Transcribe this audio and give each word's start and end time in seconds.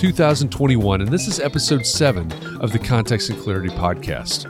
2021, 0.00 1.02
and 1.02 1.10
this 1.10 1.28
is 1.28 1.40
episode 1.40 1.84
7 1.84 2.32
of 2.62 2.72
the 2.72 2.78
Context 2.78 3.28
and 3.28 3.38
Clarity 3.38 3.68
podcast. 3.68 4.46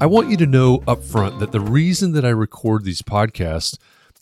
I 0.00 0.06
want 0.06 0.30
you 0.30 0.36
to 0.36 0.46
know 0.46 0.80
up 0.86 1.02
front 1.02 1.40
that 1.40 1.50
the 1.50 1.58
reason 1.58 2.12
that 2.12 2.24
I 2.24 2.28
record 2.28 2.84
these 2.84 3.02
podcasts 3.02 3.78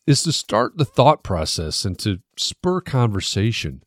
is 0.06 0.22
to 0.22 0.32
start 0.32 0.78
the 0.78 0.86
thought 0.86 1.22
process 1.22 1.84
and 1.84 1.98
to 1.98 2.20
spur 2.38 2.80
conversation. 2.80 3.82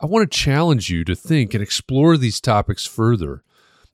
I 0.00 0.06
want 0.06 0.28
to 0.28 0.36
challenge 0.36 0.90
you 0.90 1.04
to 1.04 1.14
think 1.14 1.54
and 1.54 1.62
explore 1.62 2.16
these 2.16 2.40
topics 2.40 2.84
further, 2.84 3.44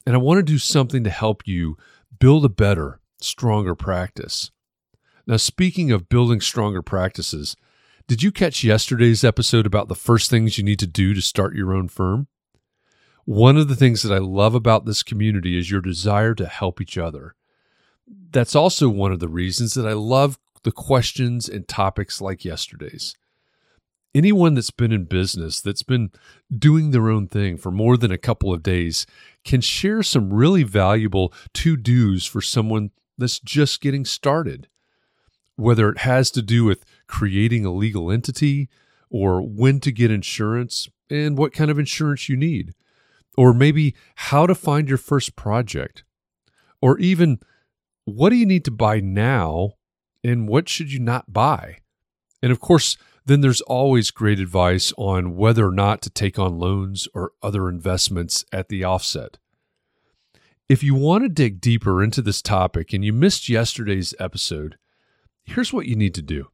and 0.06 0.14
I 0.16 0.18
want 0.18 0.38
to 0.38 0.42
do 0.42 0.56
something 0.56 1.04
to 1.04 1.10
help 1.10 1.46
you 1.46 1.76
build 2.18 2.46
a 2.46 2.48
better, 2.48 2.98
stronger 3.20 3.74
practice. 3.74 4.50
Now, 5.26 5.36
speaking 5.36 5.92
of 5.92 6.08
building 6.08 6.40
stronger 6.40 6.80
practices, 6.80 7.56
did 8.06 8.22
you 8.22 8.32
catch 8.32 8.64
yesterday's 8.64 9.24
episode 9.24 9.66
about 9.66 9.88
the 9.88 9.94
first 9.94 10.30
things 10.30 10.58
you 10.58 10.64
need 10.64 10.78
to 10.80 10.86
do 10.86 11.14
to 11.14 11.22
start 11.22 11.54
your 11.54 11.72
own 11.72 11.88
firm? 11.88 12.26
One 13.24 13.56
of 13.56 13.68
the 13.68 13.76
things 13.76 14.02
that 14.02 14.12
I 14.12 14.18
love 14.18 14.54
about 14.54 14.84
this 14.84 15.02
community 15.02 15.56
is 15.56 15.70
your 15.70 15.80
desire 15.80 16.34
to 16.34 16.46
help 16.46 16.80
each 16.80 16.98
other. 16.98 17.34
That's 18.06 18.56
also 18.56 18.88
one 18.88 19.12
of 19.12 19.20
the 19.20 19.28
reasons 19.28 19.74
that 19.74 19.86
I 19.86 19.92
love 19.92 20.38
the 20.64 20.72
questions 20.72 21.48
and 21.48 21.66
topics 21.68 22.20
like 22.20 22.44
yesterday's. 22.44 23.14
Anyone 24.14 24.54
that's 24.54 24.70
been 24.70 24.92
in 24.92 25.04
business, 25.04 25.60
that's 25.60 25.82
been 25.82 26.10
doing 26.56 26.90
their 26.90 27.08
own 27.08 27.28
thing 27.28 27.56
for 27.56 27.70
more 27.70 27.96
than 27.96 28.10
a 28.10 28.18
couple 28.18 28.52
of 28.52 28.62
days, 28.62 29.06
can 29.44 29.60
share 29.60 30.02
some 30.02 30.32
really 30.32 30.64
valuable 30.64 31.32
to 31.54 31.76
dos 31.76 32.26
for 32.26 32.42
someone 32.42 32.90
that's 33.16 33.40
just 33.40 33.80
getting 33.80 34.04
started. 34.04 34.68
Whether 35.56 35.88
it 35.88 35.98
has 35.98 36.30
to 36.32 36.42
do 36.42 36.64
with 36.64 36.84
creating 37.12 37.66
a 37.66 37.70
legal 37.70 38.10
entity, 38.10 38.70
or 39.10 39.42
when 39.42 39.78
to 39.78 39.92
get 39.92 40.10
insurance 40.10 40.88
and 41.10 41.36
what 41.36 41.52
kind 41.52 41.70
of 41.70 41.78
insurance 41.78 42.26
you 42.26 42.36
need, 42.36 42.72
or 43.36 43.52
maybe 43.52 43.94
how 44.14 44.46
to 44.46 44.54
find 44.54 44.88
your 44.88 44.96
first 44.96 45.36
project, 45.36 46.04
or 46.80 46.98
even 46.98 47.38
what 48.06 48.30
do 48.30 48.36
you 48.36 48.46
need 48.46 48.64
to 48.64 48.70
buy 48.70 48.98
now 48.98 49.72
and 50.24 50.48
what 50.48 50.70
should 50.70 50.90
you 50.90 50.98
not 50.98 51.30
buy? 51.30 51.76
And 52.42 52.50
of 52.50 52.60
course, 52.60 52.96
then 53.26 53.42
there's 53.42 53.60
always 53.60 54.10
great 54.10 54.40
advice 54.40 54.90
on 54.96 55.36
whether 55.36 55.68
or 55.68 55.72
not 55.72 56.00
to 56.02 56.10
take 56.10 56.38
on 56.38 56.58
loans 56.58 57.06
or 57.12 57.32
other 57.42 57.68
investments 57.68 58.46
at 58.52 58.70
the 58.70 58.84
offset. 58.84 59.36
If 60.66 60.82
you 60.82 60.94
want 60.94 61.24
to 61.24 61.28
dig 61.28 61.60
deeper 61.60 62.02
into 62.02 62.22
this 62.22 62.40
topic 62.40 62.94
and 62.94 63.04
you 63.04 63.12
missed 63.12 63.50
yesterday's 63.50 64.14
episode, 64.18 64.78
here's 65.44 65.74
what 65.74 65.86
you 65.86 65.94
need 65.94 66.14
to 66.14 66.22
do. 66.22 66.48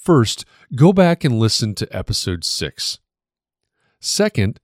First, 0.00 0.46
go 0.74 0.94
back 0.94 1.24
and 1.24 1.38
listen 1.38 1.74
to 1.74 1.96
episode 1.96 2.42
6. 2.42 3.00
Second, 4.00 4.58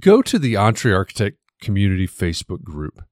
go 0.00 0.20
to 0.20 0.36
the 0.36 0.56
Entre 0.56 0.92
Architect 0.92 1.38
Community 1.60 2.08
Facebook 2.08 2.64
group 2.64 3.04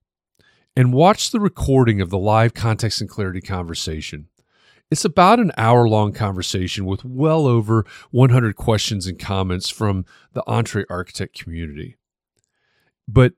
and 0.74 0.92
watch 0.92 1.30
the 1.30 1.38
recording 1.38 2.00
of 2.00 2.10
the 2.10 2.18
live 2.18 2.52
context 2.52 3.00
and 3.00 3.08
clarity 3.08 3.40
conversation. 3.40 4.26
It's 4.90 5.04
about 5.04 5.38
an 5.38 5.52
hour 5.56 5.88
long 5.88 6.12
conversation 6.12 6.84
with 6.84 7.04
well 7.04 7.46
over 7.46 7.86
100 8.10 8.56
questions 8.56 9.06
and 9.06 9.16
comments 9.16 9.70
from 9.70 10.04
the 10.32 10.42
Entre 10.48 10.84
Architect 10.90 11.38
community. 11.38 11.96
But 13.06 13.34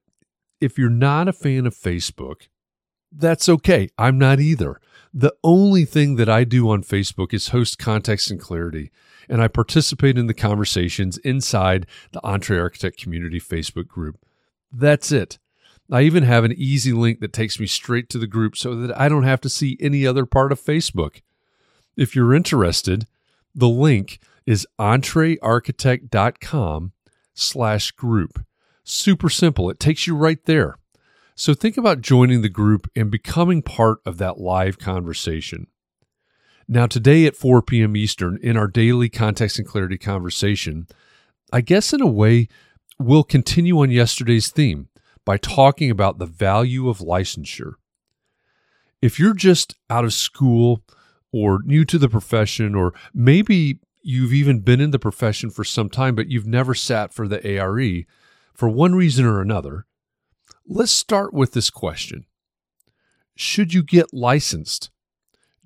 if 0.63 0.79
you're 0.79 0.89
not 0.89 1.29
a 1.29 1.33
fan 1.35 1.67
of 1.67 1.77
Facebook, 1.77 2.49
that's 3.13 3.51
okay. 3.51 3.91
I'm 3.99 4.19
not 4.19 4.41
either. 4.41 4.81
The 5.17 5.33
only 5.45 5.85
thing 5.85 6.17
that 6.17 6.29
I 6.29 6.43
do 6.43 6.69
on 6.69 6.83
Facebook 6.83 7.33
is 7.33 7.51
host 7.51 7.79
context 7.79 8.33
and 8.33 8.41
clarity, 8.41 8.91
and 9.29 9.41
I 9.41 9.47
participate 9.47 10.19
in 10.19 10.27
the 10.27 10.35
conversations 10.35 11.19
inside 11.19 11.87
the 12.11 12.21
Entre 12.25 12.59
Architect 12.59 13.01
Community 13.01 13.39
Facebook 13.39 13.87
group. 13.87 14.19
That's 14.73 15.13
it. 15.13 15.39
I 15.89 16.03
even 16.03 16.25
have 16.25 16.43
an 16.43 16.53
easy 16.57 16.93
link 16.93 17.21
that 17.21 17.33
takes 17.33 17.61
me 17.61 17.69
straight 17.69 18.09
to 18.09 18.19
the 18.19 18.27
group 18.27 18.57
so 18.57 18.75
that 18.75 18.99
I 18.99 19.09
don't 19.09 19.23
have 19.23 19.41
to 19.43 19.49
see 19.49 19.77
any 19.79 20.05
other 20.05 20.27
part 20.27 20.51
of 20.51 20.61
Facebook. 20.61 21.21
If 21.97 22.17
you're 22.17 22.35
interested, 22.35 23.07
the 23.55 23.69
link 23.69 24.19
is 24.47 24.67
entrearchitect.com 24.81 26.93
slash 27.35 27.93
group. 27.93 28.45
Super 28.83 29.31
simple. 29.31 29.71
It 29.71 29.79
takes 29.79 30.09
you 30.09 30.17
right 30.17 30.45
there. 30.45 30.75
So 31.37 31.53
think 31.53 31.77
about 31.77 32.01
joining 32.01 32.43
the 32.43 32.49
group 32.49 32.89
and 32.95 33.11
becoming 33.11 33.61
part 33.61 33.99
of 34.07 34.19
that 34.19 34.39
live 34.39 34.79
conversation. 34.79 35.67
Now, 36.69 36.87
today 36.87 37.27
at 37.27 37.37
4 37.37 37.61
p.m. 37.61 37.97
Eastern, 37.97 38.39
in 38.41 38.57
our 38.57 38.69
daily 38.69 39.09
context 39.09 39.59
and 39.59 39.67
clarity 39.67 39.99
conversation, 39.99 40.87
I 41.53 41.61
guess 41.61 41.93
in 41.93 42.01
a 42.01 42.07
way, 42.07 42.49
we'll 42.99 43.25
continue 43.25 43.81
on 43.81 43.91
yesterday's 43.91 44.49
theme 44.49 44.89
by 45.25 45.37
talking 45.37 45.91
about 45.91 46.19
the 46.19 46.27
value 46.27 46.89
of 46.89 46.99
licensure. 46.99 47.75
If 49.03 49.19
you're 49.19 49.35
just 49.35 49.75
out 49.91 50.05
of 50.05 50.15
school 50.15 50.83
or 51.33 51.61
new 51.65 51.85
to 51.85 51.99
the 51.99 52.09
profession, 52.09 52.77
or 52.77 52.95
maybe 53.13 53.81
you've 54.03 54.33
even 54.33 54.61
been 54.61 54.81
in 54.81 54.93
the 54.93 54.99
profession 55.01 55.51
for 55.51 55.65
some 55.65 55.91
time, 55.91 56.15
but 56.15 56.29
you've 56.31 56.47
never 56.47 56.75
sat 56.75 57.13
for 57.13 57.27
the 57.27 57.59
ARE 57.59 58.05
for 58.55 58.69
one 58.69 58.95
reason 58.95 59.27
or 59.27 59.41
another, 59.41 59.85
let's 60.67 60.93
start 60.93 61.33
with 61.33 61.53
this 61.53 61.71
question 61.71 62.27
Should 63.37 63.75
you 63.75 63.83
get 63.83 64.15
licensed? 64.15 64.91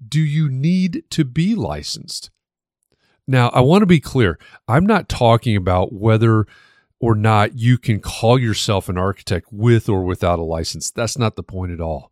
Do 0.06 0.20
you 0.20 0.48
need 0.48 1.04
to 1.10 1.24
be 1.24 1.54
licensed? 1.54 2.30
Now, 3.26 3.48
I 3.50 3.60
want 3.60 3.82
to 3.82 3.86
be 3.86 4.00
clear. 4.00 4.38
I'm 4.66 4.86
not 4.86 5.08
talking 5.08 5.56
about 5.56 5.92
whether 5.92 6.46
or 7.00 7.14
not 7.14 7.58
you 7.58 7.78
can 7.78 8.00
call 8.00 8.38
yourself 8.38 8.88
an 8.88 8.96
architect 8.96 9.48
with 9.52 9.88
or 9.88 10.04
without 10.04 10.38
a 10.38 10.44
license. 10.44 10.90
That's 10.90 11.18
not 11.18 11.36
the 11.36 11.42
point 11.42 11.72
at 11.72 11.80
all. 11.80 12.10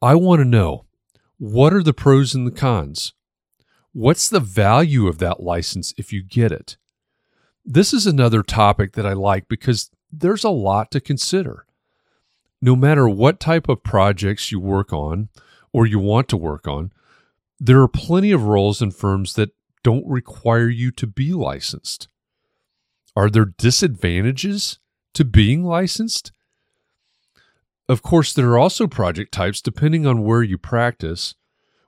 I 0.00 0.14
want 0.14 0.40
to 0.40 0.44
know 0.44 0.86
what 1.38 1.72
are 1.72 1.82
the 1.82 1.92
pros 1.92 2.34
and 2.34 2.46
the 2.46 2.52
cons? 2.52 3.12
What's 3.92 4.28
the 4.28 4.40
value 4.40 5.06
of 5.06 5.18
that 5.18 5.40
license 5.40 5.94
if 5.96 6.12
you 6.12 6.22
get 6.22 6.52
it? 6.52 6.76
This 7.64 7.92
is 7.92 8.06
another 8.06 8.42
topic 8.42 8.92
that 8.92 9.06
I 9.06 9.12
like 9.12 9.48
because 9.48 9.90
there's 10.10 10.44
a 10.44 10.50
lot 10.50 10.90
to 10.92 11.00
consider. 11.00 11.63
No 12.64 12.74
matter 12.74 13.06
what 13.06 13.40
type 13.40 13.68
of 13.68 13.82
projects 13.82 14.50
you 14.50 14.58
work 14.58 14.90
on 14.90 15.28
or 15.74 15.84
you 15.84 15.98
want 15.98 16.30
to 16.30 16.36
work 16.38 16.66
on, 16.66 16.92
there 17.60 17.78
are 17.82 17.88
plenty 17.88 18.32
of 18.32 18.44
roles 18.44 18.80
and 18.80 18.96
firms 18.96 19.34
that 19.34 19.50
don't 19.82 20.06
require 20.08 20.70
you 20.70 20.90
to 20.92 21.06
be 21.06 21.34
licensed. 21.34 22.08
Are 23.14 23.28
there 23.28 23.44
disadvantages 23.44 24.78
to 25.12 25.26
being 25.26 25.62
licensed? 25.62 26.32
Of 27.86 28.00
course, 28.00 28.32
there 28.32 28.52
are 28.52 28.58
also 28.58 28.86
project 28.86 29.32
types, 29.32 29.60
depending 29.60 30.06
on 30.06 30.24
where 30.24 30.42
you 30.42 30.56
practice, 30.56 31.34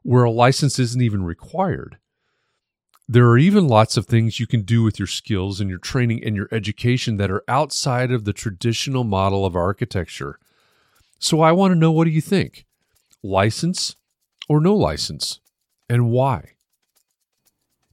where 0.02 0.25
a 0.25 0.31
license 0.31 0.78
isn't 0.78 1.00
even 1.00 1.25
required. 1.25 1.96
There 3.08 3.28
are 3.28 3.38
even 3.38 3.67
lots 3.67 3.96
of 3.96 4.05
things 4.05 4.38
you 4.38 4.46
can 4.46 4.61
do 4.61 4.82
with 4.82 4.99
your 4.99 5.08
skills 5.08 5.58
and 5.58 5.70
your 5.70 5.78
training 5.78 6.23
and 6.23 6.37
your 6.37 6.50
education 6.52 7.17
that 7.17 7.31
are 7.31 7.44
outside 7.49 8.12
of 8.12 8.26
the 8.26 8.34
traditional 8.34 9.05
model 9.05 9.46
of 9.46 9.56
architecture. 9.56 10.38
So 11.18 11.40
I 11.40 11.52
want 11.52 11.72
to 11.72 11.78
know 11.78 11.90
what 11.90 12.04
do 12.04 12.10
you 12.10 12.20
think? 12.20 12.66
License 13.22 13.96
or 14.48 14.60
no 14.60 14.74
license? 14.74 15.40
And 15.88 16.10
why? 16.10 16.52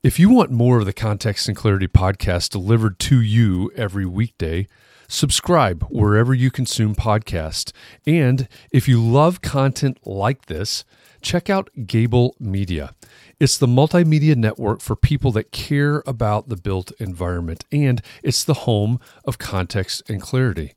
If 0.03 0.19
you 0.19 0.29
want 0.29 0.51
more 0.51 0.79
of 0.79 0.85
the 0.85 0.91
Context 0.91 1.47
and 1.47 1.55
Clarity 1.55 1.87
podcast 1.87 2.49
delivered 2.49 2.99
to 2.99 3.21
you 3.21 3.71
every 3.75 4.05
weekday, 4.05 4.67
subscribe 5.07 5.83
wherever 5.89 6.33
you 6.33 6.51
consume 6.51 6.93
podcasts. 6.93 7.71
And 8.05 8.49
if 8.71 8.89
you 8.89 9.01
love 9.01 9.41
content 9.41 9.99
like 10.05 10.47
this, 10.47 10.83
check 11.21 11.49
out 11.49 11.69
Gable 11.85 12.35
Media. 12.37 12.93
It's 13.39 13.57
the 13.57 13.67
multimedia 13.67 14.35
network 14.35 14.81
for 14.81 14.97
people 14.97 15.31
that 15.31 15.51
care 15.51 16.03
about 16.05 16.49
the 16.49 16.57
built 16.57 16.91
environment, 16.99 17.63
and 17.71 18.01
it's 18.21 18.43
the 18.43 18.53
home 18.53 18.99
of 19.23 19.37
context 19.37 20.03
and 20.09 20.21
clarity. 20.21 20.73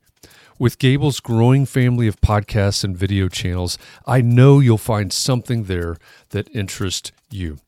With 0.59 0.79
Gable's 0.79 1.19
growing 1.19 1.67
family 1.67 2.07
of 2.07 2.19
podcasts 2.19 2.83
and 2.83 2.97
video 2.97 3.27
channels, 3.27 3.77
I 4.07 4.21
know 4.21 4.59
you'll 4.59 4.79
find 4.79 5.13
something 5.13 5.65
there 5.65 5.97
that 6.29 6.53
interests 6.55 7.11
you. 7.29 7.59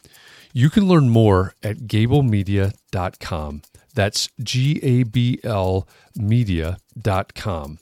You 0.53 0.71
can 0.71 0.87
learn 0.87 1.09
more 1.09 1.53
at 1.61 1.81
gablemedia.com. 1.81 3.61
That's 3.93 4.29
G 4.41 4.79
A 4.81 5.03
B 5.03 5.39
L 5.43 5.87
media.com. 6.15 7.79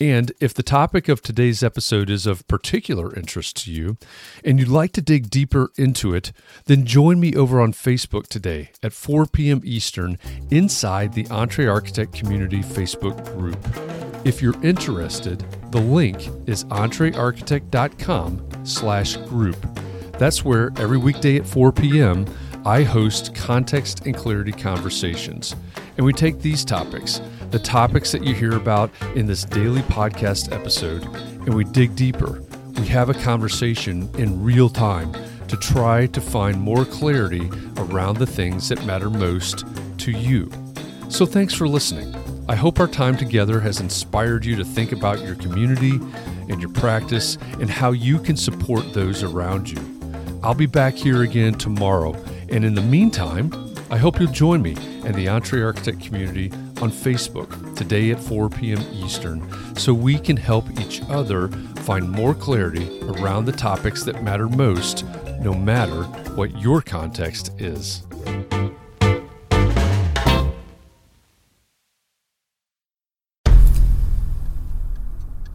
And 0.00 0.32
if 0.40 0.54
the 0.54 0.62
topic 0.62 1.08
of 1.08 1.20
today's 1.20 1.62
episode 1.62 2.08
is 2.08 2.24
of 2.24 2.46
particular 2.46 3.14
interest 3.14 3.64
to 3.64 3.72
you 3.72 3.98
and 4.44 4.58
you'd 4.58 4.68
like 4.68 4.92
to 4.92 5.02
dig 5.02 5.28
deeper 5.28 5.72
into 5.76 6.14
it, 6.14 6.32
then 6.66 6.86
join 6.86 7.18
me 7.18 7.34
over 7.34 7.60
on 7.60 7.72
Facebook 7.72 8.28
today 8.28 8.70
at 8.82 8.92
4 8.92 9.26
p.m. 9.26 9.60
Eastern 9.64 10.16
inside 10.50 11.14
the 11.14 11.24
EntreArchitect 11.24 12.12
Community 12.12 12.60
Facebook 12.60 13.24
group. 13.36 14.07
If 14.24 14.42
you're 14.42 14.60
interested, 14.64 15.44
the 15.70 15.80
link 15.80 16.28
is 16.46 16.64
entrearchitect.com 16.64 18.48
slash 18.64 19.16
group. 19.16 19.56
That's 20.18 20.44
where 20.44 20.72
every 20.76 20.98
weekday 20.98 21.36
at 21.36 21.46
4 21.46 21.72
p.m. 21.72 22.26
I 22.66 22.82
host 22.82 23.34
context 23.34 24.06
and 24.06 24.16
clarity 24.16 24.52
conversations. 24.52 25.54
And 25.96 26.04
we 26.04 26.12
take 26.12 26.40
these 26.40 26.64
topics, 26.64 27.20
the 27.50 27.58
topics 27.58 28.12
that 28.12 28.24
you 28.24 28.34
hear 28.34 28.56
about 28.56 28.90
in 29.14 29.26
this 29.26 29.44
daily 29.44 29.82
podcast 29.82 30.52
episode, 30.52 31.04
and 31.04 31.54
we 31.54 31.64
dig 31.64 31.94
deeper. 31.94 32.42
We 32.78 32.86
have 32.88 33.08
a 33.08 33.14
conversation 33.14 34.10
in 34.18 34.42
real 34.42 34.68
time 34.68 35.14
to 35.46 35.56
try 35.56 36.06
to 36.06 36.20
find 36.20 36.60
more 36.60 36.84
clarity 36.84 37.50
around 37.76 38.18
the 38.18 38.26
things 38.26 38.68
that 38.68 38.84
matter 38.84 39.10
most 39.10 39.64
to 39.98 40.10
you. 40.10 40.50
So 41.08 41.24
thanks 41.24 41.54
for 41.54 41.66
listening. 41.66 42.14
I 42.48 42.54
hope 42.54 42.80
our 42.80 42.88
time 42.88 43.14
together 43.14 43.60
has 43.60 43.78
inspired 43.78 44.42
you 44.42 44.56
to 44.56 44.64
think 44.64 44.92
about 44.92 45.20
your 45.20 45.34
community 45.34 46.00
and 46.48 46.62
your 46.62 46.70
practice 46.70 47.36
and 47.60 47.68
how 47.68 47.92
you 47.92 48.18
can 48.18 48.38
support 48.38 48.94
those 48.94 49.22
around 49.22 49.68
you. 49.68 49.78
I'll 50.42 50.54
be 50.54 50.64
back 50.64 50.94
here 50.94 51.24
again 51.24 51.54
tomorrow. 51.54 52.14
And 52.48 52.64
in 52.64 52.74
the 52.74 52.80
meantime, 52.80 53.52
I 53.90 53.98
hope 53.98 54.18
you'll 54.18 54.32
join 54.32 54.62
me 54.62 54.76
and 55.04 55.14
the 55.14 55.28
Entre 55.28 55.62
Architect 55.62 56.00
community 56.00 56.50
on 56.80 56.90
Facebook 56.90 57.76
today 57.76 58.12
at 58.12 58.20
4 58.20 58.48
p.m. 58.48 58.80
Eastern 58.94 59.46
so 59.76 59.92
we 59.92 60.18
can 60.18 60.38
help 60.38 60.70
each 60.80 61.02
other 61.10 61.48
find 61.84 62.10
more 62.10 62.32
clarity 62.34 62.98
around 63.02 63.44
the 63.44 63.52
topics 63.52 64.04
that 64.04 64.24
matter 64.24 64.48
most, 64.48 65.04
no 65.42 65.52
matter 65.52 66.04
what 66.34 66.58
your 66.58 66.80
context 66.80 67.52
is. 67.58 68.04